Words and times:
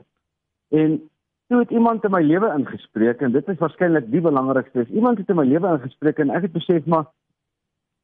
En 0.71 1.11
toe 1.49 1.59
het 1.59 1.71
iemand 1.71 2.05
in 2.05 2.11
my 2.11 2.23
lewe 2.23 2.53
ingespreek 2.59 3.21
en 3.21 3.33
dit 3.33 3.49
is 3.49 3.59
waarskynlik 3.59 4.11
die 4.11 4.21
belangrikste. 4.21 4.81
Is, 4.81 4.89
iemand 4.89 5.19
het 5.19 5.29
in 5.29 5.37
my 5.37 5.45
lewe 5.45 5.69
ingespreek 5.69 6.19
en 6.19 6.31
ek 6.31 6.43
het 6.43 6.53
besef 6.53 6.87
maar 6.87 7.07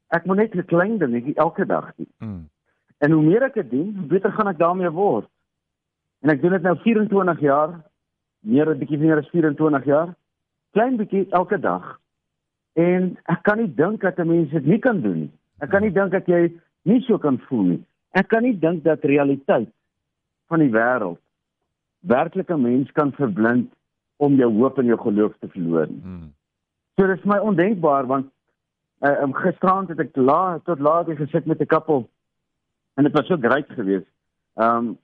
ek 0.08 0.24
moet 0.24 0.36
net 0.36 0.54
'n 0.54 0.64
klein 0.64 0.98
dingetjie 0.98 1.34
elke 1.34 1.66
dag 1.66 1.94
doen. 1.96 2.12
Mm. 2.18 2.48
En 2.98 3.12
hoe 3.12 3.22
meer 3.22 3.42
ek 3.42 3.54
dit 3.54 3.70
doen, 3.70 3.94
hoe 3.96 4.06
beter 4.06 4.32
gaan 4.32 4.48
ek 4.48 4.58
daarmee 4.58 4.90
word. 4.90 5.28
En 6.24 6.32
ek 6.32 6.40
doen 6.42 6.56
dit 6.56 6.62
nou 6.62 6.76
24 6.84 7.40
jaar, 7.40 7.74
meer 8.40 8.70
'n 8.70 8.78
bietjie 8.78 8.98
meer 8.98 9.18
as 9.18 9.28
24 9.30 9.84
jaar. 9.84 10.14
Klein 10.72 10.96
bietjie 10.96 11.26
elke 11.30 11.58
dag. 11.60 11.98
En 12.72 13.16
ek 13.24 13.42
kan 13.42 13.58
nie 13.58 13.74
dink 13.74 14.00
dat 14.00 14.18
'n 14.18 14.28
mens 14.28 14.50
dit 14.50 14.66
nie 14.66 14.78
kan 14.78 15.00
doen 15.00 15.18
nie. 15.20 15.32
Ek 15.58 15.70
kan 15.70 15.82
nie 15.82 15.92
dink 15.92 16.12
dat 16.12 16.26
jy 16.26 16.52
nie 16.82 17.00
so 17.00 17.18
kan 17.18 17.38
voel 17.38 17.62
nie. 17.62 17.84
Ek 18.12 18.28
kan 18.28 18.42
nie 18.42 18.58
dink 18.58 18.84
dat 18.84 19.04
realiteit 19.04 19.68
van 20.48 20.58
die 20.58 20.70
wêreld 20.70 21.18
werklik 22.00 22.50
'n 22.50 22.62
mens 22.62 22.92
kan 22.92 23.12
verblind 23.12 23.72
om 24.16 24.34
jou 24.34 24.52
hoop 24.52 24.78
en 24.78 24.86
jou 24.86 24.98
geloof 24.98 25.34
te 25.38 25.48
verloor 25.48 25.86
nie. 25.86 26.00
Mm. 26.04 26.32
So 26.96 27.06
dit 27.06 27.18
is 27.18 27.24
my 27.24 27.38
ondenkbaar 27.38 28.06
want 28.06 28.26
uh, 29.00 29.22
um, 29.22 29.34
gisterand 29.34 29.88
het 29.88 29.98
ek 30.00 30.16
laat 30.16 30.64
tot 30.64 30.78
laat 30.78 31.06
gesit 31.06 31.46
met 31.46 31.60
'n 31.60 31.66
koppel 31.66 32.08
en 32.96 33.04
dit 33.04 33.12
was 33.12 33.26
so 33.26 33.36
great 33.40 33.68
geweest. 33.78 34.08
Ehm 34.56 34.76
um, 34.76 34.96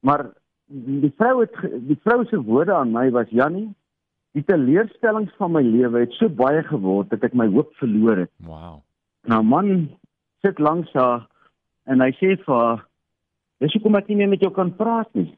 maar 0.00 0.28
die 0.68 1.12
vrou 1.16 1.40
het 1.40 1.54
die 1.88 1.98
vrou 2.04 2.24
se 2.28 2.38
woorde 2.42 2.74
aan 2.74 2.92
my 2.92 3.08
was 3.10 3.30
Jannie, 3.34 3.70
die 4.36 4.44
teleurstellings 4.44 5.32
van 5.40 5.52
my 5.56 5.62
lewe 5.64 6.04
het 6.04 6.12
so 6.18 6.28
baie 6.28 6.62
geword 6.68 7.10
dat 7.10 7.24
ek 7.26 7.34
my 7.34 7.48
hoop 7.50 7.72
verloor 7.80 8.24
het. 8.24 8.30
Wow. 8.46 8.78
Nou 9.26 9.42
man 9.42 9.88
sit 10.44 10.60
langs 10.62 10.92
haar 10.92 11.24
en 11.88 12.04
hy 12.04 12.12
sê 12.20 12.36
vir 12.36 12.54
haar, 12.54 12.84
"Dis 13.58 13.72
hoekom 13.72 13.96
ek 13.96 14.08
nie 14.08 14.16
meer 14.16 14.28
met 14.28 14.40
jou 14.40 14.52
kan 14.52 14.76
praat 14.76 15.08
nie." 15.14 15.32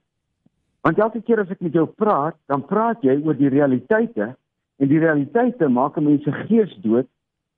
Want 0.83 0.99
elke 0.99 1.21
keer 1.23 1.41
as 1.41 1.51
ek 1.51 1.61
met 1.61 1.73
jou 1.73 1.87
praat, 1.87 2.37
dan 2.49 2.65
praat 2.67 3.03
jy 3.03 3.21
oor 3.25 3.35
die 3.37 3.49
realiteite 3.49 4.37
en 4.81 4.89
die 4.89 4.99
realiteite 4.99 5.69
maak 5.69 5.97
'n 5.97 6.05
mens 6.05 6.25
se 6.25 6.33
gees 6.33 6.75
dood 6.83 7.07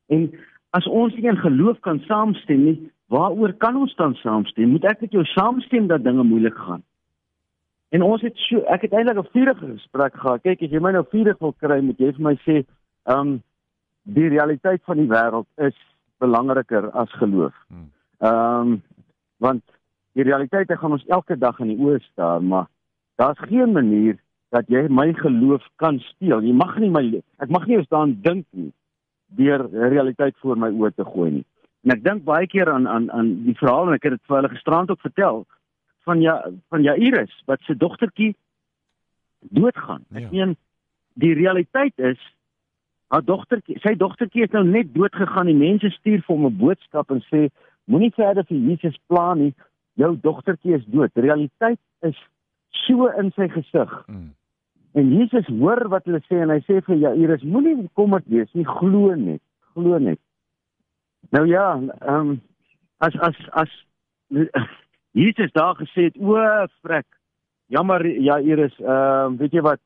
en 0.08 0.30
as 0.70 0.86
ons 0.86 1.14
nie 1.14 1.28
in 1.28 1.36
geloof 1.36 1.80
kan 1.80 2.00
saamstem 2.00 2.64
nie, 2.64 2.90
waaroor 3.12 3.52
kan 3.60 3.76
ons 3.76 3.94
dan 3.98 4.14
saamstem? 4.14 4.72
Moet 4.72 4.88
ek 4.88 5.04
met 5.04 5.12
jou 5.12 5.24
saamstem 5.34 5.86
dat 5.90 6.04
dinge 6.04 6.24
moeilik 6.24 6.56
gaan? 6.56 6.82
En 7.92 8.02
ons 8.02 8.22
het 8.24 8.36
so 8.48 8.62
ek 8.72 8.86
het 8.86 8.94
eintlik 8.96 9.18
'n 9.20 9.32
vurige 9.32 9.66
gesprek 9.74 10.14
gehad. 10.16 10.42
Kyk, 10.42 10.62
as 10.62 10.70
jy 10.70 10.80
my 10.80 10.92
nou 10.92 11.04
vurig 11.10 11.38
wil 11.38 11.52
kry, 11.52 11.80
moet 11.80 11.98
jy 11.98 12.12
vir 12.12 12.24
my 12.28 12.36
sê, 12.46 12.64
ehm 13.04 13.18
um, 13.18 13.42
die 14.02 14.28
realiteit 14.28 14.82
van 14.84 14.96
die 14.96 15.08
wêreld 15.08 15.46
is 15.56 15.76
belangriker 16.18 16.90
as 16.90 17.12
geloof. 17.20 17.54
Hmm. 17.68 17.90
Ehm 18.18 18.72
um, 18.72 18.82
want 19.38 19.62
die 20.12 20.24
realiteite 20.24 20.76
gaan 20.76 20.92
ons 20.92 21.06
elke 21.06 21.36
dag 21.38 21.58
in 21.60 21.72
die 21.72 21.80
oë 21.80 22.00
staar, 22.00 22.42
maar 22.42 22.66
daar's 23.16 23.38
geen 23.48 23.72
manier 23.72 24.16
dat 24.48 24.68
jy 24.68 24.86
my 24.88 25.12
geloof 25.12 25.64
kan 25.76 25.98
steel. 25.98 26.42
Jy 26.44 26.52
mag 26.52 26.78
nie 26.78 26.90
my 26.90 27.22
ek 27.38 27.48
mag 27.48 27.66
nie 27.66 27.76
eens 27.76 27.88
daaraan 27.88 28.18
dink 28.22 28.46
nie 28.50 28.72
deur 29.26 29.68
realiteit 29.70 30.36
voor 30.40 30.58
my 30.58 30.68
oë 30.70 30.94
te 30.94 31.04
gooi 31.04 31.30
nie. 31.30 31.46
En 31.84 31.90
ek 31.96 32.04
dink 32.04 32.24
baie 32.24 32.46
keer 32.46 32.70
aan 32.70 32.86
aan 32.88 33.10
aan 33.10 33.32
die 33.46 33.56
verhaal 33.58 33.88
en 33.90 33.94
ek 33.98 34.06
het 34.06 34.16
dit 34.16 34.26
vir 34.28 34.36
hulle 34.36 34.52
gisterand 34.54 34.90
ook 34.90 35.00
vertel 35.00 35.44
van 36.06 36.20
ja 36.22 36.36
van 36.70 36.82
Jairus 36.82 37.32
wat 37.46 37.60
sy 37.66 37.74
dogtertjie 37.78 38.34
doodgaan. 39.50 40.04
Ek 40.14 40.22
Ja. 40.22 40.28
meen 40.30 40.56
die 41.14 41.34
realiteit 41.34 41.98
is 41.98 42.18
haar 43.08 43.24
dogtertjie 43.24 43.78
sy 43.82 43.94
dogtertjie 43.94 44.44
is 44.44 44.50
nou 44.50 44.64
net 44.64 44.94
dood 44.94 45.14
gegaan. 45.14 45.46
Die 45.46 45.58
mense 45.58 45.90
stuur 45.90 46.22
vir 46.22 46.36
hom 46.36 46.46
'n 46.46 46.58
boodskap 46.58 47.10
en 47.10 47.20
sê 47.32 47.50
moenie 47.84 48.14
verder 48.14 48.44
vir 48.44 48.58
Jesus 48.58 48.98
pla 49.08 49.34
nie. 49.34 49.54
Jou 49.94 50.16
dogtertjie 50.16 50.74
is 50.74 50.86
dood. 50.86 51.10
Realiteit 51.14 51.80
is 52.02 52.16
so 52.70 53.06
in 53.06 53.32
sy 53.32 53.48
gesig. 53.48 54.04
Mm. 54.08 54.32
En 54.94 55.08
Jesus 55.18 55.46
hoor 55.46 55.88
wat 55.88 56.04
hulle 56.04 56.20
sê 56.20 56.42
en 56.42 56.50
hy 56.50 56.60
sê 56.60 56.80
vir 56.84 56.96
Jairus 56.96 57.42
moenie 57.42 57.76
bekommerd 57.76 58.24
wees 58.26 58.52
nie, 58.52 58.64
glo 58.64 59.14
net, 59.14 59.40
glo 59.74 59.98
net. 59.98 60.18
Nou 61.30 61.46
ja, 61.46 61.80
ehm 61.98 62.28
um, 62.28 62.40
as 62.98 63.18
as 63.20 63.36
as 63.50 63.70
Jesus 65.22 65.52
daar 65.52 65.76
gesê 65.76 66.02
het, 66.02 66.16
o, 66.16 66.66
frek. 66.80 67.06
Jammer 67.66 68.06
Jairus, 68.06 68.78
ehm 68.78 69.32
um, 69.32 69.36
weet 69.36 69.52
jy 69.52 69.60
wat? 69.60 69.80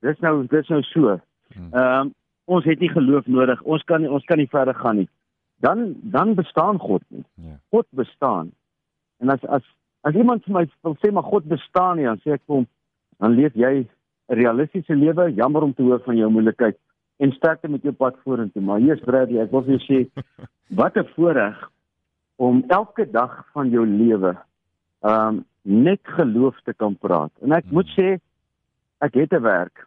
Dis 0.00 0.18
nou 0.18 0.46
dis 0.46 0.68
nou 0.68 0.82
so. 0.82 1.18
Hmm. 1.54 1.72
Ehm 1.72 2.00
um, 2.00 2.14
ons 2.50 2.64
het 2.64 2.80
nie 2.80 2.90
geloof 2.90 3.26
nodig. 3.26 3.62
Ons 3.62 3.82
kan 3.86 4.00
nie, 4.02 4.10
ons 4.10 4.24
kan 4.24 4.38
nie 4.38 4.48
verder 4.50 4.74
gaan 4.74 4.96
nie. 4.96 5.08
Dan 5.62 5.94
dan 6.02 6.34
bestaan 6.34 6.78
God 6.78 7.02
nie. 7.08 7.24
Ja. 7.34 7.60
God 7.70 7.86
bestaan. 7.90 8.50
En 9.18 9.30
as 9.30 9.44
as 9.44 9.62
as 10.00 10.14
iemand 10.14 10.44
vir 10.44 10.54
my 10.54 10.66
wil 10.82 10.96
sê 10.98 11.12
maar 11.12 11.28
God 11.28 11.44
bestaan 11.44 11.96
nie, 11.96 12.08
dan 12.08 12.18
sê 12.24 12.34
ek 12.34 12.42
vir 12.46 12.56
hom, 12.56 12.66
dan 13.18 13.36
leef 13.36 13.54
jy 13.54 13.74
'n 13.84 13.88
realistiese 14.40 14.96
lewe. 14.96 15.30
Jammer 15.34 15.62
om 15.62 15.74
te 15.74 15.82
hoor 15.82 16.00
van 16.04 16.16
jou 16.16 16.30
moeilikheid 16.30 16.78
en 17.20 17.32
sterkte 17.36 17.68
met 17.68 17.82
jou 17.84 17.92
pad 17.92 18.16
vorentoe. 18.24 18.62
Maar 18.62 18.80
hier's 18.80 19.02
Bradley, 19.04 19.42
ek 19.42 19.52
wil 19.52 19.64
vir 19.66 19.76
jou 19.76 19.84
sê 19.84 20.24
wat 20.80 20.96
'n 20.96 21.08
voorreg 21.14 21.58
om 22.40 22.64
elke 22.68 23.04
dag 23.10 23.44
van 23.52 23.68
jou 23.68 23.84
lewe 23.86 24.36
um, 25.04 25.44
net 25.62 26.00
geloof 26.02 26.56
te 26.64 26.72
kan 26.72 26.96
praat. 26.96 27.32
En 27.44 27.52
ek 27.52 27.68
moet 27.70 27.88
sê 27.98 28.16
ek 29.04 29.14
het 29.14 29.32
'n 29.32 29.42
werk 29.42 29.86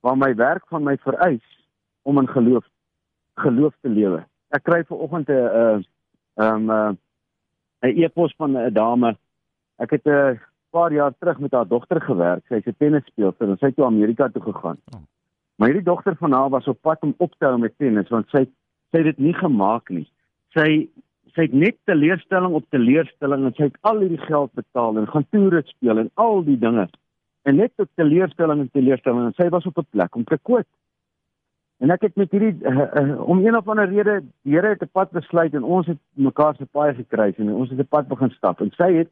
waar 0.00 0.16
my 0.16 0.34
werk 0.34 0.68
van 0.68 0.84
my 0.84 0.96
vereis 0.96 1.46
om 2.02 2.18
in 2.18 2.28
geloof 2.28 2.64
geloof 3.34 3.74
te 3.80 3.88
lewe. 3.88 4.24
Ek 4.48 4.62
kry 4.64 4.84
ver 4.84 4.96
oggend 4.96 5.28
'n 5.28 5.32
'n 5.32 5.84
ehm 6.36 6.70
'n 6.70 6.98
'n 7.82 7.96
e-pos 8.04 8.34
van 8.36 8.56
'n 8.56 8.72
dame. 8.72 9.16
Ek 9.78 9.90
het 9.90 10.06
'n 10.06 10.40
paar 10.70 10.92
jaar 10.92 11.12
terug 11.18 11.38
met 11.38 11.52
haar 11.52 11.68
dogter 11.68 12.00
gewerk. 12.00 12.44
Sy's 12.46 12.66
'n 12.66 12.76
tennisspeelster 12.78 13.48
en 13.48 13.56
sy 13.58 13.66
het 13.66 13.76
toe 13.76 13.84
Amerika 13.84 14.28
toe 14.28 14.42
gegaan. 14.42 14.78
Maar 15.56 15.68
hierdie 15.68 15.86
dogter 15.86 16.16
van 16.16 16.32
haar 16.32 16.48
was 16.48 16.68
op 16.68 16.80
pad 16.80 17.02
om 17.02 17.14
op 17.16 17.34
te 17.38 17.46
hou 17.46 17.58
met 17.58 17.74
tennis 17.78 18.08
want 18.12 18.28
sy 18.28 18.44
sy 18.92 19.02
het 19.02 19.16
dit 19.16 19.18
nie 19.28 19.34
gemaak 19.34 19.90
nie. 19.90 20.06
Sy 20.54 20.88
sy 21.36 21.48
het 21.48 21.52
net 21.52 21.76
teleurstelling 21.84 22.54
op 22.56 22.64
teleurstelling 22.72 23.44
en 23.44 23.54
sy 23.56 23.68
het 23.68 23.76
al 23.88 24.00
hierdie 24.04 24.22
geld 24.24 24.52
betaal 24.56 24.96
en 24.96 25.08
gaan 25.10 25.26
toere 25.34 25.62
speel 25.68 26.00
en 26.00 26.10
al 26.14 26.42
die 26.46 26.58
dinge. 26.60 26.86
En 27.44 27.60
net 27.60 27.72
tot 27.76 27.90
teleurstelling 28.00 28.62
en 28.64 28.70
teleurstelling 28.72 29.28
en 29.28 29.36
sy 29.36 29.48
was 29.52 29.66
op 29.66 29.78
'n 29.78 29.90
plek 29.90 30.16
om 30.16 30.24
te 30.24 30.38
kwit. 30.42 30.68
En 31.78 31.90
ek 31.90 32.06
het 32.08 32.16
met 32.16 32.30
hierdie 32.30 32.56
uh, 32.64 32.86
uh, 33.00 33.20
om 33.28 33.44
een 33.44 33.56
of 33.56 33.68
ander 33.68 33.88
rede 33.88 34.22
die 34.42 34.54
Here 34.54 34.68
het 34.68 34.82
'n 34.82 34.92
pad 34.92 35.10
besluit 35.10 35.54
en 35.54 35.62
ons 35.62 35.86
het 35.86 35.98
mekaar 36.14 36.56
se 36.56 36.64
paai 36.64 36.94
gekruis 36.94 37.36
en 37.36 37.52
ons 37.52 37.70
het 37.70 37.78
'n 37.78 37.88
pad 37.88 38.08
begin 38.08 38.30
stap 38.30 38.60
en 38.60 38.70
sy 38.70 38.92
het 38.92 39.10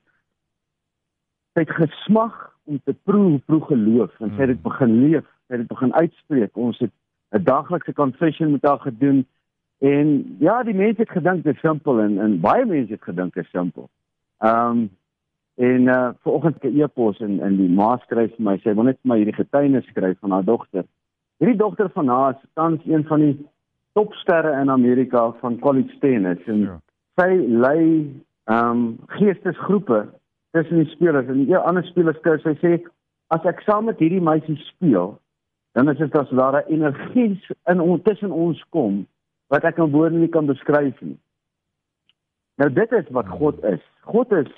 sy 1.54 1.60
het 1.60 1.70
gesmag 1.70 2.52
om 2.64 2.80
te 2.84 2.94
proe 3.04 3.30
hoe 3.30 3.38
proe 3.38 3.60
geloof 3.60 4.20
en 4.20 4.30
sy 4.30 4.40
het 4.40 4.48
dit 4.48 4.62
begin 4.62 5.00
leef, 5.00 5.26
sy 5.54 5.60
het 5.60 5.68
dit 5.68 5.78
begin 5.78 5.94
uitspreek. 5.94 6.56
Ons 6.56 6.78
het 6.78 6.90
'n 7.32 7.42
daglikse 7.44 7.92
confession 7.92 8.50
met 8.50 8.62
haar 8.62 8.80
gedoen 8.80 9.26
en 9.78 10.36
ja, 10.38 10.62
die 10.62 10.74
mense 10.74 11.00
het 11.00 11.10
gedink 11.10 11.44
dit 11.44 11.54
is 11.54 11.60
simpel 11.60 12.00
en 12.00 12.18
en 12.18 12.40
baie 12.40 12.66
mense 12.66 12.92
het 12.92 13.02
gedink 13.02 13.34
dit 13.34 13.44
is 13.44 13.50
simpel. 13.50 13.88
Ehm 14.38 14.70
um, 14.70 14.90
En 15.54 15.80
uh 15.80 16.08
vanoggend 16.22 16.62
'n 16.62 16.80
e-pos 16.80 17.18
en 17.20 17.40
in 17.40 17.56
die 17.56 17.68
ma 17.68 17.96
skryf 17.96 18.34
vir 18.34 18.44
my 18.44 18.56
sê 18.58 18.74
wil 18.74 18.84
net 18.84 18.98
vir 19.02 19.08
my 19.10 19.16
hierdie 19.16 19.40
getuienis 19.42 19.86
skryf 19.86 20.18
van 20.18 20.30
haar 20.30 20.44
dogter. 20.44 20.84
Hierdie 21.38 21.58
dogter 21.58 21.90
van 21.90 22.08
haar 22.08 22.30
is 22.30 22.48
tans 22.54 22.80
een 22.84 23.04
van 23.04 23.20
die 23.20 23.46
topsterre 23.92 24.60
in 24.60 24.70
Amerika 24.70 25.32
van 25.32 25.58
college 25.58 25.98
tennis 25.98 26.42
en 26.46 26.60
ja. 26.60 26.80
sy 27.14 27.30
lei 27.48 28.10
ehm 28.44 28.70
um, 28.70 28.98
geestesgroepe 29.06 30.08
tussen 30.50 30.76
die 30.76 30.90
spelers 30.90 31.26
en 31.26 31.46
die 31.46 31.56
ander 31.56 31.84
spelers 31.84 32.18
sê 32.18 32.38
sy 32.42 32.54
sê 32.64 32.72
as 33.26 33.44
ek 33.44 33.60
saam 33.60 33.84
met 33.84 33.98
hierdie 33.98 34.20
meisie 34.20 34.56
speel 34.56 35.14
dan 35.74 35.90
is 35.90 35.98
dit 35.98 36.16
as 36.16 36.30
ware 36.30 36.62
energie 36.70 37.34
in 37.70 37.80
ons 37.82 38.02
tussen 38.06 38.30
ons 38.30 38.60
kom 38.70 39.02
wat 39.52 39.64
ek 39.66 39.80
in 39.82 39.90
woorde 39.90 40.18
nie 40.18 40.30
kan 40.30 40.46
beskryf 40.46 41.00
nie. 41.02 41.16
Nou 42.62 42.68
dit 42.70 42.92
is 42.94 43.08
wat 43.16 43.28
God 43.28 43.58
is. 43.66 43.82
God 44.06 44.32
is 44.38 44.50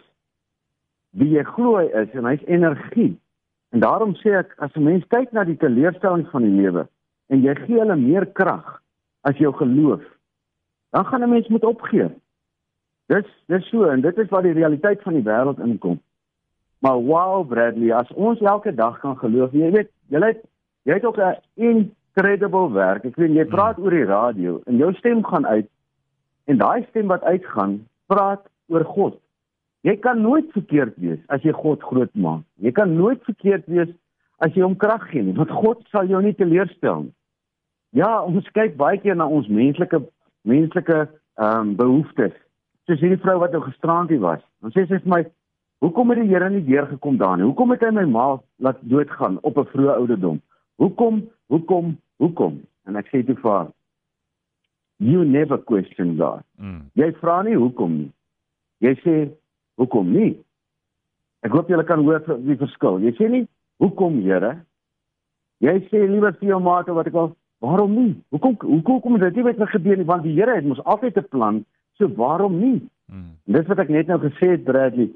wie 1.16 1.32
jy 1.32 1.44
glo 1.48 1.78
hy 1.80 1.86
is 2.02 2.12
en 2.12 2.28
hy's 2.28 2.44
energie. 2.44 3.14
En 3.72 3.80
daarom 3.80 4.12
sê 4.20 4.36
ek 4.36 4.52
as 4.60 4.76
'n 4.76 4.84
mens 4.84 5.04
kyk 5.08 5.32
na 5.32 5.44
die 5.44 5.56
teleurstellings 5.56 6.30
van 6.30 6.42
die 6.44 6.56
lewe 6.60 6.86
en 7.32 7.42
jy 7.42 7.54
gee 7.64 7.80
hulle 7.80 7.96
meer 7.96 8.26
krag 8.26 8.82
as 9.26 9.36
jou 9.36 9.52
geloof, 9.52 10.02
dan 10.92 11.04
gaan 11.04 11.22
'n 11.22 11.30
mens 11.30 11.48
moet 11.48 11.64
opgee. 11.64 12.08
Dis 13.06 13.26
dis 13.46 13.68
so 13.70 13.88
en 13.88 14.00
dit 14.00 14.18
is 14.18 14.28
waar 14.28 14.42
die 14.42 14.52
realiteit 14.52 15.02
van 15.02 15.14
die 15.14 15.22
wêreld 15.22 15.58
inkom. 15.58 16.00
Maar 16.78 16.98
wow 17.00 17.48
Bradley, 17.48 17.92
as 17.94 18.12
ons 18.12 18.40
elke 18.40 18.74
dag 18.74 19.00
kan 19.00 19.16
geloof, 19.18 19.52
jy 19.52 19.70
weet, 19.70 19.90
jy 20.08 20.20
het 20.20 20.44
jy 20.86 20.94
het 20.94 21.04
ook 21.04 21.18
'n 21.18 21.36
incredible 21.54 22.72
werk. 22.72 23.04
Ek 23.04 23.16
weet 23.16 23.34
jy 23.34 23.42
hmm. 23.42 23.54
praat 23.54 23.78
oor 23.78 23.90
die 23.90 24.04
radio 24.08 24.60
en 24.66 24.76
jou 24.76 24.92
stem 24.94 25.24
gaan 25.24 25.46
uit 25.46 25.68
en 26.46 26.58
daai 26.58 26.86
stem 26.88 27.06
wat 27.06 27.22
uitgaan, 27.22 27.86
praat 28.06 28.46
oor 28.68 28.84
God. 28.84 29.20
Jy 29.80 29.96
kan 29.96 30.20
nooit 30.20 30.50
verkeerd 30.52 30.96
wees 30.96 31.18
as 31.26 31.42
jy 31.42 31.52
God 31.52 31.82
groot 31.82 32.14
maak. 32.14 32.42
Jy 32.54 32.72
kan 32.72 32.96
nooit 32.96 33.22
verkeerd 33.24 33.66
wees 33.66 33.90
as 34.38 34.54
jy 34.54 34.62
hom 34.62 34.76
krag 34.76 35.10
gee 35.10 35.22
nie, 35.22 35.34
want 35.34 35.50
God 35.50 35.84
sal 35.90 36.06
jou 36.06 36.22
nie 36.22 36.34
teleurstel 36.34 37.02
nie. 37.02 37.14
Ja, 37.96 38.22
ons 38.22 38.48
kyk 38.52 38.76
baie 38.76 38.98
keer 39.00 39.16
na 39.16 39.26
ons 39.26 39.48
menslike 39.48 40.02
menslike 40.46 41.06
ehm 41.36 41.60
um, 41.60 41.76
behoeftes. 41.76 42.34
Soos 42.86 43.00
hierdie 43.02 43.20
vrou 43.22 43.38
wat 43.42 43.52
nou 43.52 43.62
gisterandie 43.64 44.20
was. 44.22 44.42
Ons 44.62 44.74
sê 44.76 44.86
sy 44.86 44.98
vir 44.98 45.12
my, 45.12 45.22
"Hoekom 45.80 46.10
het 46.10 46.18
die 46.18 46.28
Here 46.28 46.50
nie 46.50 46.64
deurgekom 46.64 47.16
daarin? 47.16 47.44
Hoekom 47.44 47.70
het 47.70 47.82
hy 47.82 47.90
my 47.90 48.04
ma 48.04 48.38
laat 48.58 48.78
doodgaan 48.82 49.38
op 49.42 49.58
'n 49.58 49.70
vroeë 49.72 49.96
ouderdom?" 49.96 50.40
Hoekom? 50.76 51.22
Hoekom? 51.46 51.96
Hoekom? 52.16 52.60
En 52.86 52.96
ek 52.96 53.08
sê 53.10 53.22
toe 53.26 53.36
vir 53.40 53.50
haar, 53.50 53.70
you 55.02 55.24
never 55.24 55.58
question 55.58 56.16
God. 56.16 56.44
Mm. 56.60 56.86
Jy 56.96 57.10
vra 57.20 57.40
nie 57.46 57.56
hoekom 57.56 57.96
nie. 58.00 58.10
Jy 58.84 58.92
sê 59.02 59.14
hoekom 59.80 60.12
nie? 60.12 60.34
Ek 61.44 61.54
hoop 61.54 61.68
julle 61.70 61.84
kan 61.88 62.04
hoor 62.04 62.22
die 62.44 62.58
verskil. 62.60 63.00
Jy 63.04 63.12
sê 63.18 63.28
nie 63.32 63.44
hoekom, 63.82 64.20
Here? 64.24 64.56
Jy 65.64 65.78
sê 65.88 66.04
liewer 66.04 66.36
vir 66.40 66.52
jou 66.52 66.60
maat 66.60 66.88
wat 66.92 67.08
ek 67.08 67.16
al 67.16 67.32
waarom 67.64 67.94
nie? 67.96 68.12
Hoekom 68.34 68.56
hoekom 68.60 69.00
kom 69.04 69.18
dit 69.20 69.38
nie 69.38 69.46
met 69.46 69.60
my 69.60 69.68
gebeur 69.70 69.96
nie? 69.96 70.08
Want 70.08 70.26
die 70.28 70.34
Here 70.36 70.58
het 70.58 70.68
mos 70.68 70.82
altyd 70.84 71.16
'n 71.18 71.28
plan. 71.32 71.64
So 71.96 72.08
waarom 72.08 72.58
nie? 72.60 72.80
Mm. 73.08 73.36
Dis 73.44 73.66
wat 73.66 73.78
ek 73.78 73.88
net 73.88 74.06
nou 74.06 74.18
gesê 74.20 74.50
het, 74.56 74.64
Bradley. 74.64 75.10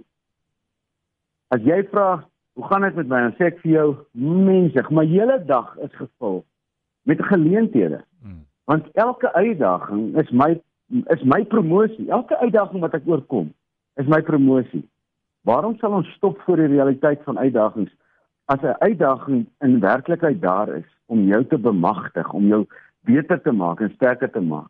As 1.51 1.61
jy 1.61 1.83
vra 1.91 2.25
Hoe 2.61 2.69
gaan 2.69 2.81
dit 2.81 2.95
met 2.95 3.09
my? 3.09 3.19
Dan 3.25 3.37
sê 3.39 3.47
ek 3.49 3.63
vir 3.63 3.71
jou, 3.73 3.85
mensig, 4.21 4.89
my 4.93 5.07
hele 5.09 5.39
dag 5.49 5.71
is 5.81 5.93
gevul 5.97 6.43
met 7.09 7.23
geleenthede. 7.25 8.03
Hmm. 8.21 8.43
Want 8.69 8.91
elke 9.01 9.31
uitdaging 9.33 10.19
is 10.21 10.29
my 10.31 10.51
is 11.15 11.23
my 11.25 11.39
promosie. 11.49 12.05
Elke 12.13 12.37
uitdaging 12.43 12.83
wat 12.85 12.99
ek 12.99 13.09
oorkom, 13.09 13.49
is 13.97 14.11
my 14.13 14.21
promosie. 14.27 14.83
Waarom 15.49 15.79
sal 15.81 15.97
ons 16.03 16.13
stop 16.19 16.37
voor 16.45 16.61
die 16.61 16.69
realiteit 16.75 17.25
van 17.25 17.41
uitdagings 17.41 17.95
as 18.53 18.61
'n 18.61 18.77
uitdaging 18.85 19.47
in 19.65 19.81
werklikheid 19.81 20.43
daar 20.43 20.69
is 20.77 20.91
om 21.07 21.25
jou 21.33 21.41
te 21.45 21.59
bemagtig, 21.59 22.33
om 22.33 22.45
jou 22.47 22.67
beter 23.09 23.41
te 23.41 23.53
maak 23.53 23.81
en 23.81 23.93
sterker 23.95 24.31
te 24.31 24.41
maak? 24.41 24.69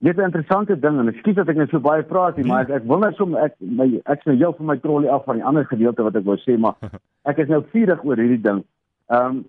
Dit 0.00 0.16
is 0.16 0.20
'n 0.20 0.24
interessante 0.24 0.78
ding 0.78 0.98
en 0.98 1.08
ekskuus 1.08 1.34
dat 1.34 1.48
ek 1.48 1.56
net 1.56 1.68
so 1.68 1.80
baie 1.80 2.02
praat 2.02 2.36
hier, 2.36 2.46
maar 2.46 2.60
ek 2.60 2.70
ek 2.70 2.84
wil 2.88 2.98
net 2.98 3.16
so 3.16 3.36
ek 3.36 3.54
my 3.58 4.00
ek 4.04 4.22
sou 4.22 4.34
jou 4.34 4.54
van 4.56 4.66
my 4.66 4.76
trolley 4.76 5.10
af 5.10 5.24
van 5.24 5.36
die 5.36 5.44
ander 5.44 5.64
gedeelte 5.64 6.02
wat 6.02 6.16
ek 6.16 6.24
wou 6.24 6.36
sê, 6.36 6.56
maar 6.58 6.76
ek 7.30 7.38
is 7.38 7.48
nou 7.48 7.62
vurig 7.72 8.04
oor 8.04 8.16
hierdie 8.16 8.40
ding. 8.40 8.64
Ehm 9.08 9.26
um, 9.26 9.44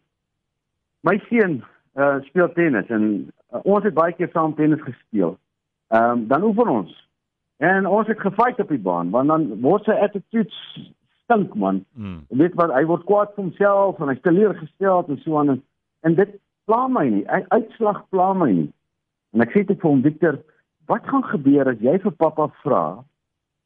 my 1.04 1.22
seun 1.30 1.64
uh, 1.96 2.20
speel 2.22 2.52
tennis 2.52 2.90
en 2.90 3.32
uh, 3.54 3.60
ons 3.64 3.84
het 3.84 3.94
baie 3.94 4.12
keer 4.14 4.30
saam 4.34 4.56
tennis 4.56 4.82
gespeel. 4.82 5.38
Ehm 5.88 6.12
um, 6.12 6.28
dan 6.28 6.44
oefen 6.44 6.68
ons. 6.68 7.08
En 7.58 7.88
ons 7.88 8.08
het 8.08 8.20
gefight 8.20 8.60
op 8.60 8.68
die 8.68 8.80
baan, 8.90 9.10
want 9.10 9.28
dan 9.28 9.62
word 9.62 9.84
sy 9.84 9.92
attitude 9.92 10.52
stink 11.24 11.56
man. 11.56 11.86
Mm. 11.94 12.26
Weet 12.28 12.54
wat 12.60 12.74
hy 12.76 12.84
word 12.86 13.08
kwaad 13.08 13.32
vir 13.36 13.44
homself 13.44 14.00
en 14.00 14.12
hy's 14.12 14.22
teleurgesteld 14.22 15.08
en 15.08 15.20
so 15.24 15.40
aan 15.40 15.50
en, 15.56 15.64
en 16.02 16.16
dit 16.16 16.36
pla 16.66 16.88
my 16.88 17.08
nie. 17.08 17.26
Uitslag 17.56 18.04
pla 18.10 18.34
my 18.34 18.52
nie. 18.52 18.70
En 19.36 19.44
ek 19.46 19.54
sê 19.56 19.64
te 19.68 19.78
vir 19.78 19.90
hom 19.90 20.04
Victor, 20.04 20.40
wat 20.92 21.08
gaan 21.08 21.24
gebeur 21.32 21.72
as 21.72 21.80
jy 21.84 21.96
vir 22.04 22.16
pappa 22.20 22.50
vra? 22.64 22.84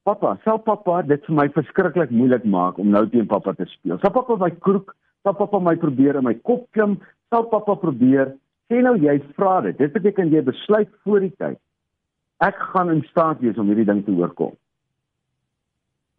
Pappa, 0.05 0.35
sal 0.45 0.59
pappa 0.61 0.99
dit 1.01 1.23
vir 1.25 1.35
my 1.39 1.47
verskriklik 1.55 2.11
moeilik 2.13 2.43
maak 2.45 2.77
om 2.81 2.91
nou 2.93 3.05
teen 3.09 3.25
pappa 3.29 3.55
te 3.57 3.65
speel. 3.71 3.97
Sal 4.03 4.13
pappa 4.13 4.37
my 4.37 4.51
kroek, 4.67 4.93
sal 5.25 5.33
pappa 5.37 5.59
my 5.59 5.73
probeer 5.81 6.19
in 6.19 6.27
my 6.27 6.35
kop 6.45 6.67
klim, 6.77 6.99
sal 7.33 7.47
pappa 7.49 7.73
probeer. 7.81 8.35
Sê 8.69 8.83
nou 8.85 8.93
jy 9.01 9.17
vra 9.37 9.57
dit. 9.65 9.77
Dit 9.81 9.93
beteken 9.93 10.29
jy 10.33 10.43
besluit 10.45 10.91
voor 11.05 11.25
die 11.25 11.33
tyd. 11.41 11.57
Ek 12.45 12.57
gaan 12.73 12.91
in 12.93 13.01
staat 13.09 13.41
wees 13.41 13.57
om 13.57 13.71
hierdie 13.71 13.87
ding 13.89 14.03
te 14.05 14.13
oorkom. 14.13 14.53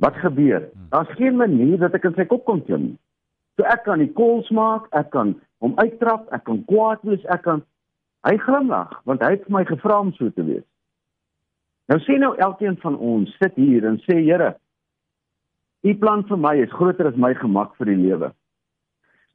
Wat 0.02 0.19
gebeur? 0.22 0.66
Hmm. 0.72 0.88
Daar's 0.90 1.14
geen 1.19 1.38
manier 1.38 1.78
dat 1.78 1.94
ek 1.94 2.10
in 2.10 2.16
sy 2.19 2.26
kop 2.28 2.44
kon 2.49 2.64
klim 2.66 2.90
nie. 2.90 2.99
So 3.56 3.64
ek 3.70 3.87
kan 3.87 4.02
die 4.02 4.10
calls 4.19 4.49
maak, 4.52 4.90
ek 4.99 5.12
kan 5.14 5.37
hom 5.64 5.78
uittrap, 5.81 6.26
ek 6.34 6.44
kan 6.49 6.60
kwaad 6.69 7.06
wees, 7.08 7.22
ek 7.32 7.46
kan 7.46 7.62
Hy 8.26 8.34
glimlag 8.43 8.94
want 9.06 9.23
hy 9.23 9.37
het 9.37 9.46
my 9.52 9.62
gevra 9.69 10.00
om 10.02 10.12
so 10.17 10.31
te 10.34 10.44
wees. 10.46 10.64
Nou 11.87 12.00
sien 12.02 12.23
nou 12.25 12.32
elkeen 12.43 12.78
van 12.82 12.96
ons 12.99 13.31
sit 13.38 13.55
hier 13.55 13.87
en 13.87 14.00
sê 14.02 14.19
Here, 14.25 14.56
U 15.87 15.93
plan 15.94 16.25
vir 16.26 16.40
my 16.43 16.56
is 16.58 16.73
groter 16.75 17.06
as 17.06 17.19
my 17.20 17.31
gemak 17.38 17.76
vir 17.78 17.93
die 17.93 18.00
lewe. 18.00 18.32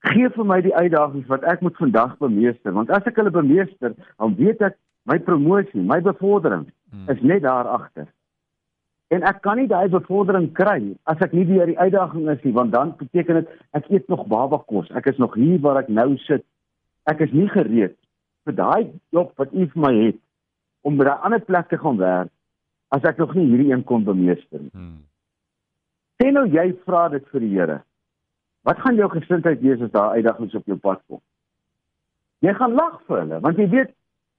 Geef 0.09 0.33
vir 0.35 0.47
my 0.49 0.57
die 0.65 0.73
uitdagings 0.75 1.29
wat 1.31 1.45
ek 1.47 1.61
moet 1.63 1.77
vandag 1.79 2.17
bemeester 2.19 2.75
want 2.75 2.91
as 2.91 3.07
ek 3.07 3.21
hulle 3.21 3.31
bemeester, 3.31 3.95
dan 3.95 4.35
weet 4.35 4.63
ek 4.67 4.75
my 5.07 5.17
promosie, 5.23 5.79
my 5.79 6.01
bevordering 6.03 6.65
hmm. 6.91 7.07
is 7.13 7.21
net 7.23 7.45
daar 7.45 7.69
agter. 7.71 8.09
En 9.11 9.23
ek 9.27 9.41
kan 9.45 9.59
nie 9.59 9.69
daai 9.71 9.87
bevordering 9.91 10.49
kry 10.57 10.79
as 11.11 11.23
ek 11.23 11.33
nie 11.37 11.47
deur 11.47 11.71
die 11.71 11.79
uitdaging 11.79 12.27
is 12.33 12.43
nie 12.43 12.55
want 12.57 12.75
dan 12.75 12.95
beteken 12.99 13.39
dit 13.39 13.55
ek 13.77 13.87
eet 13.93 14.11
nog 14.11 14.27
baba 14.27 14.59
kos. 14.67 14.91
Ek 14.91 15.07
is 15.07 15.19
nog 15.21 15.37
hier 15.39 15.59
waar 15.63 15.79
ek 15.85 15.91
nou 15.93 16.17
sit. 16.27 16.43
Ek 17.07 17.23
is 17.23 17.31
nie 17.35 17.47
gereed 17.53 17.95
vir 18.45 18.55
daai 18.57 18.91
job 19.15 19.31
wat 19.37 19.53
u 19.53 19.65
vir 19.73 19.81
my 19.85 19.93
het 19.95 20.19
om 20.81 20.97
by 20.97 21.05
'n 21.05 21.23
ander 21.25 21.41
plek 21.41 21.69
te 21.69 21.77
gaan 21.77 21.97
werk 21.97 22.31
as 22.89 23.03
ek 23.03 23.17
nog 23.17 23.33
nie 23.35 23.45
hierdie 23.45 23.71
een 23.71 23.83
kon 23.83 24.03
bemeester 24.03 24.59
nie. 24.59 24.71
Hmm. 24.73 25.03
Sê 26.19 26.31
nou 26.31 26.45
jy 26.47 26.73
vra 26.85 27.09
dit 27.09 27.27
vir 27.31 27.39
die 27.39 27.53
Here. 27.55 27.81
Wat 28.63 28.79
gaan 28.79 28.95
jou 28.95 29.09
gesindheid 29.09 29.61
wees 29.61 29.81
as 29.81 29.91
daar 29.91 30.13
uitdagings 30.17 30.55
op 30.55 30.65
jou 30.65 30.77
pad 30.77 31.01
kom? 31.07 31.21
Jy 32.39 32.53
gaan 32.53 32.73
lag 32.73 33.01
vir 33.07 33.19
hulle 33.19 33.39
want 33.39 33.57
jy 33.57 33.67
weet 33.69 33.93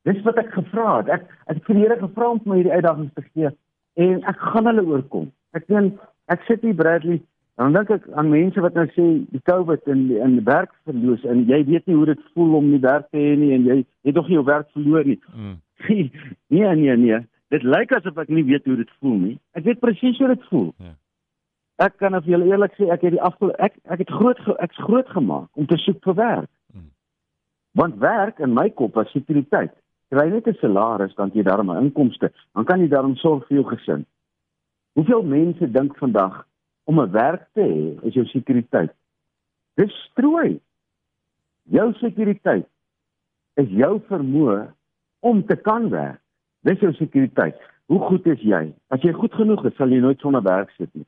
dis 0.05 0.23
wat 0.23 0.39
ek 0.39 0.53
gevra 0.53 0.97
het. 0.97 1.09
Ek 1.09 1.23
ek 1.47 1.57
het 1.57 1.65
vir 1.65 1.75
die 1.75 1.83
Here 1.83 1.99
gevra 1.99 2.31
om 2.31 2.41
my 2.45 2.57
hierdie 2.61 2.73
uitdagings 2.73 3.15
te 3.15 3.23
gee 3.23 3.51
en 3.95 4.23
ek 4.25 4.39
gaan 4.53 4.67
hulle 4.71 4.87
oorkom. 4.87 5.33
Ek 5.53 5.65
sien 5.67 5.99
ek 6.33 6.45
sit 6.47 6.63
hier 6.63 6.75
Bradley 6.75 7.23
Dan 7.61 7.75
dink 7.77 7.91
ek 7.93 8.07
aan 8.17 8.31
mense 8.33 8.61
wat 8.65 8.77
nou 8.79 8.87
sê 8.95 9.05
die 9.29 9.43
COVID 9.49 9.89
en 9.93 10.07
en 10.25 10.39
die 10.39 10.45
werk 10.47 10.73
verloor 10.89 11.21
en 11.29 11.45
jy 11.51 11.59
weet 11.69 11.87
nie 11.87 11.97
hoe 11.99 12.07
dit 12.09 12.23
voel 12.33 12.55
om 12.59 12.71
nie 12.71 12.81
werk 12.81 13.11
te 13.11 13.21
hê 13.21 13.35
nie 13.37 13.51
en 13.57 13.67
jy 13.69 13.77
het 14.09 14.17
nog 14.17 14.31
nie 14.31 14.39
jou 14.39 14.45
werk 14.49 14.71
verloor 14.73 15.05
nie. 15.05 15.19
Mm. 15.37 15.59
nee 16.55 16.75
nee 16.81 16.97
nee. 16.97 17.19
Dit 17.53 17.67
lyk 17.69 17.93
asof 17.93 18.17
ek 18.23 18.33
nie 18.33 18.47
weet 18.49 18.65
hoe 18.65 18.79
dit 18.81 18.93
voel 19.01 19.19
nie. 19.27 19.37
Ek 19.53 19.67
weet 19.69 19.83
presies 19.85 20.21
hoe 20.23 20.31
dit 20.33 20.47
voel. 20.49 20.71
Ja. 20.81 20.95
Ek 21.85 21.99
kan 22.01 22.17
of 22.17 22.25
jy 22.25 22.41
eerlik 22.41 22.73
sê 22.79 22.89
ek 22.95 23.05
het 23.05 23.19
die 23.19 23.25
afgel 23.29 23.53
ek 23.59 23.77
ek 23.85 24.01
het 24.07 24.15
groot 24.17 24.41
ek's 24.57 24.81
groot 24.87 25.13
gemaak 25.13 25.51
om 25.53 25.69
te 25.69 25.77
soek 25.85 26.01
vir 26.09 26.17
werk. 26.23 26.51
Mm. 26.73 26.89
Want 27.77 28.01
werk 28.01 28.41
in 28.41 28.57
my 28.57 28.71
kop 28.71 28.97
is 29.03 29.13
sekuriteit. 29.13 29.77
Kry 30.13 30.25
net 30.29 30.49
'n 30.49 30.57
salaris 30.61 31.15
dan 31.21 31.31
jy 31.35 31.45
daarmee 31.45 31.85
inkomste, 31.85 32.33
dan 32.55 32.65
kan 32.65 32.81
jy 32.81 32.89
daarom 32.89 33.17
sorg 33.17 33.47
vir 33.49 33.61
jou 33.61 33.67
gesin. 33.77 34.07
Hoeveel 34.97 35.23
mense 35.23 35.71
dink 35.71 35.97
vandag 35.97 36.47
om 36.85 37.01
'n 37.01 37.11
werk 37.11 37.49
te 37.53 37.63
hê 37.63 38.07
is 38.07 38.15
jou 38.15 38.27
sekuriteit. 38.27 38.93
Dis 39.75 39.93
strooi. 40.11 40.61
Jou 41.63 41.93
sekuriteit 41.93 42.67
is 43.55 43.69
jou 43.69 44.01
vermoë 44.09 44.73
om 45.21 45.47
te 45.47 45.57
kan 45.57 45.89
werk. 45.91 46.21
Dis 46.61 46.81
jou 46.81 46.93
sekuriteit. 46.93 47.57
Hoe 47.87 48.01
goed 48.01 48.27
is 48.27 48.41
jy? 48.41 48.75
As 48.89 49.03
jy 49.03 49.13
goed 49.13 49.35
genoeg 49.35 49.65
is, 49.65 49.75
sal 49.77 49.89
jy 49.89 50.01
nooit 50.01 50.21
sonder 50.21 50.43
werk 50.43 50.71
sit 50.71 50.95
nie. 50.95 51.07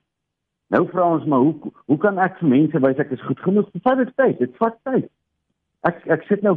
Nou 0.73 0.87
vra 0.91 1.05
ons 1.15 1.25
maar 1.25 1.39
hoe 1.45 1.73
hoe 1.87 1.99
kan 1.99 2.19
ek 2.19 2.39
vir 2.41 2.49
mense 2.49 2.81
wys 2.81 3.03
ek 3.03 3.13
is 3.15 3.27
goed 3.29 3.41
genoeg? 3.45 3.71
Dit 3.73 3.83
vat 3.83 4.17
tyd. 4.17 4.39
Dit 4.39 4.57
vat 4.57 4.79
tyd. 4.89 5.11
Ek 5.85 6.01
ek 6.11 6.25
sit 6.29 6.43
nou 6.43 6.57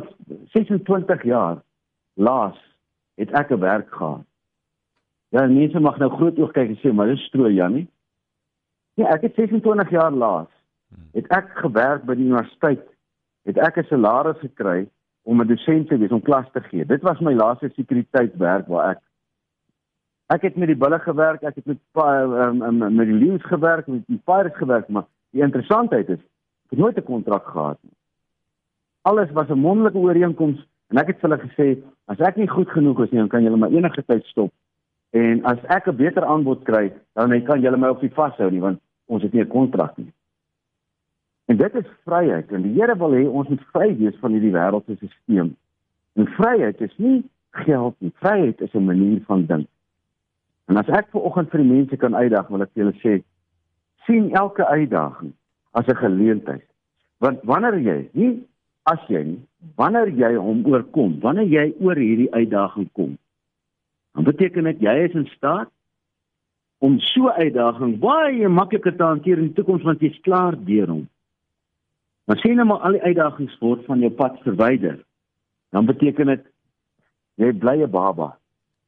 26 0.56 1.24
jaar 1.28 1.62
laas 2.16 2.58
het 3.18 3.32
ek 3.32 3.52
'n 3.52 3.60
werk 3.60 3.92
gehad. 3.92 4.26
Ja, 5.30 5.46
mense 5.46 5.80
mag 5.80 5.98
nou 6.00 6.10
groot 6.10 6.40
oog 6.40 6.52
kyk 6.52 6.70
en 6.70 6.80
sê 6.82 6.94
maar 6.94 7.08
dis 7.08 7.26
strooi 7.28 7.54
Jannie. 7.54 7.88
Nee, 8.98 9.06
ek 9.06 9.28
het 9.28 9.36
26 9.36 9.90
jaar 9.94 10.12
laas 10.12 10.50
het 11.14 11.28
ek 11.36 11.50
gewerk 11.62 12.06
by 12.08 12.16
die 12.18 12.26
universiteit. 12.26 12.86
Het 13.46 13.58
ek 13.62 13.78
'n 13.78 13.90
salaris 13.90 14.40
gekry 14.42 14.88
om 15.24 15.42
'n 15.42 15.48
dosent 15.48 15.88
te 15.88 15.98
wees 15.98 16.12
om 16.12 16.22
klas 16.22 16.46
te 16.54 16.62
gee. 16.62 16.86
Dit 16.86 17.02
was 17.02 17.20
my 17.20 17.34
laaste 17.34 17.70
sekuriteitswerk 17.76 18.68
waar 18.68 18.90
ek 18.92 19.00
ek 20.28 20.42
het 20.42 20.56
met 20.56 20.68
die 20.68 20.76
bulle 20.76 21.00
gewerk, 21.00 21.44
ek 21.44 21.56
het 21.56 21.66
met 21.66 21.78
um, 21.94 22.62
um, 22.62 22.96
met 22.96 23.08
die 23.08 23.16
leeu's 23.16 23.44
gewerk, 23.44 23.88
met 23.88 24.08
die 24.08 24.22
pirates 24.26 24.58
gewerk, 24.58 24.88
maar 24.88 25.06
die 25.32 25.42
interessantheid 25.42 26.10
is 26.10 26.20
ek 26.20 26.70
het 26.70 26.80
nooit 26.80 26.98
'n 26.98 27.04
kontrak 27.04 27.46
gehad 27.48 27.78
nie. 27.82 27.94
Alles 29.02 29.32
was 29.32 29.48
'n 29.50 29.60
mondelike 29.60 29.98
ooreenkoms 29.98 30.68
en 30.90 30.98
ek 30.98 31.08
het 31.08 31.20
vir 31.20 31.30
hulle 31.30 31.48
gesê 31.48 31.84
as 32.06 32.20
ek 32.20 32.36
nie 32.36 32.48
goed 32.48 32.70
genoeg 32.70 33.04
is 33.04 33.12
nie, 33.12 33.20
dan 33.20 33.30
kan 33.30 33.44
julle 33.44 33.58
my 33.58 33.68
enige 33.68 34.06
tyd 34.06 34.26
stop. 34.26 34.52
En 35.12 35.44
as 35.44 35.60
ek 35.64 35.88
'n 35.88 35.96
beter 35.96 36.26
aanbod 36.26 36.64
kry, 36.64 36.94
dan 37.14 37.44
kan 37.44 37.62
julle 37.62 37.78
my 37.78 37.88
op 37.88 38.02
die 38.02 38.14
vashou 38.14 38.52
nie 38.52 38.62
want 38.62 38.80
ons 39.08 39.24
het 39.24 39.34
nie 39.34 39.44
'n 39.44 39.48
kontrak 39.48 39.98
nie. 39.98 40.12
En 41.48 41.58
dit 41.58 41.76
is 41.76 41.86
vryheid 42.04 42.52
en 42.52 42.62
die 42.62 42.74
Here 42.76 42.96
wil 42.98 43.14
hê 43.16 43.24
ons 43.30 43.48
moet 43.48 43.64
vry 43.72 43.96
wees 43.98 44.16
van 44.20 44.32
hierdie 44.32 44.52
wêreldse 44.52 44.96
stelsel. 44.96 45.54
En 46.14 46.28
vryheid 46.28 46.82
is 46.82 46.98
nie 46.98 47.24
geld 47.52 47.96
nie. 48.00 48.12
Vryheid 48.20 48.62
is 48.62 48.74
'n 48.74 48.86
manier 48.86 49.22
van 49.26 49.46
dink. 49.46 49.68
En 50.66 50.78
as 50.78 50.88
ek 50.88 51.08
ver 51.12 51.22
oggend 51.22 51.50
vir 51.50 51.64
die 51.64 51.72
mense 51.72 51.98
kan 51.98 52.16
uitdaag, 52.16 52.48
wil 52.48 52.62
ek 52.62 52.72
vir 52.74 52.84
julle 52.84 52.98
sê 53.00 53.24
sien 54.06 54.32
elke 54.36 54.66
uitdaging 54.66 55.34
as 55.72 55.88
'n 55.88 55.96
geleentheid. 55.96 56.68
Want 57.18 57.40
wanneer 57.44 57.80
jy, 57.80 58.10
nie 58.12 58.44
as 58.84 59.00
jy 59.08 59.24
nie, 59.24 59.42
wanneer 59.76 60.10
jy 60.10 60.36
hom 60.36 60.66
oorkom, 60.66 61.20
wanneer 61.20 61.48
jy 61.48 61.74
oor 61.80 61.96
hierdie 61.96 62.32
uitdaging 62.34 62.90
kom, 62.94 63.18
dan 64.14 64.24
beteken 64.24 64.64
dit 64.64 64.80
jy 64.80 64.96
is 65.06 65.14
in 65.14 65.26
staat 65.26 65.70
om 66.78 67.00
so 67.00 67.28
'n 67.28 67.40
uitdaging 67.42 68.00
baie 68.00 68.48
makliker 68.48 68.96
te 68.96 69.04
hanteer 69.04 69.38
in 69.38 69.48
die 69.48 69.54
toekoms 69.54 69.84
want 69.84 70.00
jy's 70.00 70.20
klaar 70.22 70.56
deur 70.66 70.88
hom. 70.88 71.08
Maar 72.26 72.38
sien 72.38 72.56
nou 72.56 72.68
maar 72.68 72.80
al 72.80 72.92
die 72.92 73.02
uitdagings 73.02 73.58
word 73.60 73.86
van 73.86 74.00
jou 74.00 74.12
pad 74.12 74.40
verwyder. 74.44 75.00
Dan 75.72 75.86
beteken 75.86 76.26
dit 76.26 76.46
jy 77.36 77.54
bly 77.54 77.84
'n 77.84 77.92
baba. 77.92 78.38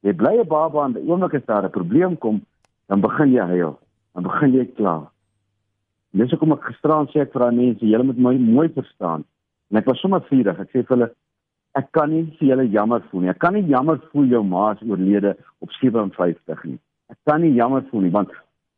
Jy 0.00 0.12
bly 0.12 0.38
'n 0.40 0.48
baba 0.48 0.84
en 0.84 0.92
die 0.92 1.08
oomblik 1.08 1.34
as 1.34 1.44
daar 1.44 1.64
'n 1.64 1.70
probleem 1.70 2.18
kom, 2.18 2.44
dan 2.88 3.00
begin 3.00 3.32
jy 3.32 3.46
huil. 3.46 3.78
Dan 4.14 4.22
begin 4.22 4.52
jy 4.52 4.66
kla. 4.74 5.10
Dis 6.12 6.30
hoekom 6.30 6.52
ek 6.52 6.64
gisterand 6.64 7.10
sê 7.10 7.20
ek 7.20 7.32
vir 7.32 7.42
aan 7.42 7.56
mense, 7.56 7.86
julle 7.86 8.04
moet 8.04 8.18
my 8.18 8.34
mooi 8.36 8.68
verstaan. 8.68 9.24
En 9.70 9.76
ek 9.76 9.86
was 9.86 10.00
sommer 10.00 10.20
vurig. 10.20 10.58
Ek 10.58 10.68
sê 10.68 10.82
vir 10.82 10.96
hulle 10.96 11.10
ek 11.78 11.92
kan 11.92 12.10
nie 12.10 12.24
vir 12.38 12.48
julle 12.48 12.66
jammer 12.70 13.02
voel 13.10 13.20
nie. 13.20 13.30
Ek 13.30 13.38
kan 13.38 13.54
nie 13.54 13.66
jammer 13.70 14.00
voel 14.10 14.26
jou 14.26 14.42
ma 14.44 14.72
is 14.72 14.82
oorlede 14.82 15.36
op 15.60 15.70
57 15.72 16.64
nie. 16.64 16.78
Ek 17.10 17.18
kan 17.26 17.42
nie 17.42 17.54
jammer 17.54 17.82
voel 17.90 18.06
nie 18.06 18.14
want 18.14 18.30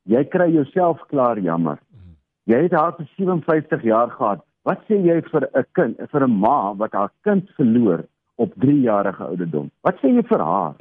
jy 0.08 0.22
kry 0.32 0.48
jouself 0.52 1.02
klaar 1.12 1.38
jammer. 1.38 1.78
Jy 2.50 2.64
het 2.64 2.72
haar 2.74 2.96
vir 2.96 3.06
57 3.16 3.84
jaar 3.86 4.10
gehad. 4.10 4.40
Wat 4.66 4.82
sê 4.88 4.98
jy 4.98 5.20
vir 5.30 5.48
'n 5.54 5.64
kind, 5.74 6.00
vir 6.10 6.24
'n 6.26 6.38
ma 6.44 6.72
wat 6.74 6.92
haar 6.92 7.10
kind 7.22 7.48
verloor 7.56 8.04
op 8.36 8.54
3 8.54 8.80
jarige 8.80 9.24
ouderdom? 9.24 9.70
Wat 9.82 9.96
sê 10.00 10.10
jy 10.14 10.22
vir 10.22 10.40
haar? 10.40 10.76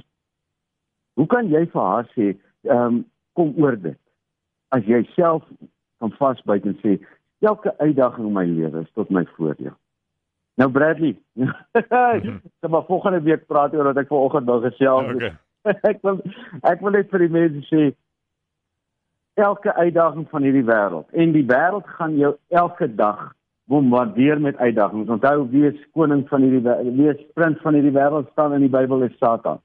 Hoe 1.16 1.28
kan 1.28 1.50
jy 1.50 1.66
vir 1.66 1.82
haar 1.82 2.08
sê, 2.16 2.38
ehm 2.64 2.78
um, 2.78 3.06
kom 3.34 3.54
oor 3.58 3.76
dit? 3.76 4.00
As 4.72 4.84
jy 4.86 5.04
self 5.16 5.44
kan 6.00 6.12
vasbyt 6.12 6.66
en 6.66 6.78
sê, 6.82 7.00
elke 7.42 7.74
uitdaging 7.78 8.28
in 8.28 8.34
my 8.34 8.46
lewe 8.46 8.82
is 8.82 8.92
tot 8.94 9.10
my 9.10 9.26
voordeel. 9.38 9.78
Nou 10.58 10.70
Bradley, 10.70 11.16
ek 11.74 11.88
gaan 11.90 12.72
maar 12.72 12.86
volgende 12.86 13.22
week 13.22 13.46
praat 13.48 13.74
oor 13.74 13.84
wat 13.84 13.98
ek 13.98 14.08
vanoggend 14.08 14.46
nog 14.46 14.64
gesels 14.64 15.08
het. 15.08 15.16
Okay. 15.16 15.36
ek 15.92 16.00
wil 16.06 16.22
ek 16.68 16.82
wil 16.82 16.96
net 16.96 17.12
vir 17.12 17.26
die 17.26 17.34
mense 17.34 17.62
sê 17.70 17.92
elke 19.42 19.74
uitdaging 19.74 20.28
van 20.32 20.46
hierdie 20.46 20.66
wêreld 20.68 21.22
en 21.24 21.36
die 21.36 21.46
wêreld 21.48 21.88
gaan 21.98 22.18
jou 22.20 22.34
elke 22.50 22.88
dag 22.88 23.32
bombardeer 23.72 24.42
met 24.42 24.58
uitdagings. 24.58 25.10
Onthou 25.10 25.46
wie 25.52 25.68
is 25.70 25.84
koning 25.96 26.26
van 26.30 26.44
hierdie 26.44 26.94
wie 26.98 27.12
is 27.14 27.22
prins 27.38 27.60
van 27.64 27.78
hierdie 27.78 27.94
wêreld 27.96 28.32
staan 28.34 28.56
in 28.58 28.66
die 28.66 28.74
Bybel 28.74 29.06
is 29.08 29.16
Satan. 29.20 29.62